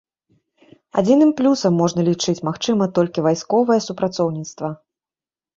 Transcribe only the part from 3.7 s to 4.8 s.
супрацоўніцтва.